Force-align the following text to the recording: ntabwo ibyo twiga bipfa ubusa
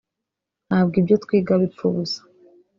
ntabwo 0.67 0.93
ibyo 1.01 1.15
twiga 1.23 1.53
bipfa 1.61 1.83
ubusa 1.89 2.21